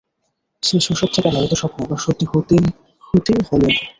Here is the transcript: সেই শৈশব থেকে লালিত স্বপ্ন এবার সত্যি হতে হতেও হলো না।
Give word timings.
সেই 0.63 0.81
শৈশব 0.85 1.09
থেকে 1.15 1.29
লালিত 1.29 1.53
স্বপ্ন 1.61 1.77
এবার 1.83 1.99
সত্যি 2.05 2.25
হতে 2.31 2.55
হতেও 3.03 3.39
হলো 3.49 3.67
না। 3.67 3.79